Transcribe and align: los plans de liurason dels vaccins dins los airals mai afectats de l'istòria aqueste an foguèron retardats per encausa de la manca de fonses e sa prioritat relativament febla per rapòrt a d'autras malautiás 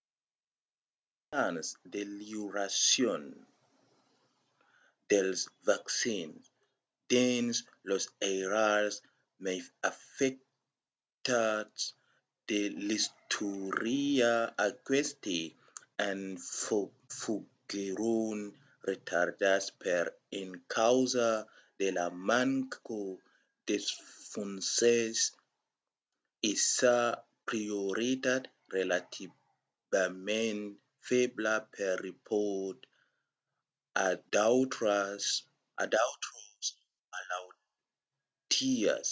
los 0.00 0.04
plans 1.30 1.66
de 1.92 2.00
liurason 2.18 3.24
dels 5.10 5.40
vaccins 5.68 6.42
dins 7.12 7.54
los 7.88 8.04
airals 8.32 8.94
mai 9.44 9.60
afectats 9.90 11.80
de 12.48 12.60
l'istòria 12.86 14.32
aqueste 14.70 15.40
an 16.08 16.20
foguèron 16.60 18.38
retardats 18.88 19.66
per 19.82 20.04
encausa 20.42 21.30
de 21.80 21.88
la 21.98 22.08
manca 22.28 22.98
de 23.68 23.76
fonses 24.30 25.18
e 26.50 26.52
sa 26.76 26.98
prioritat 27.48 28.42
relativament 28.78 30.60
febla 31.08 31.54
per 31.74 31.92
rapòrt 32.04 32.78
a 34.06 34.08
d'autras 34.34 35.22
malautiás 37.12 39.08